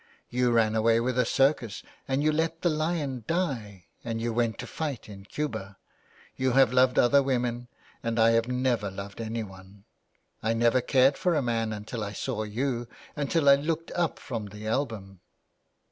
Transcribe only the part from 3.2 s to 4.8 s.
die and you went to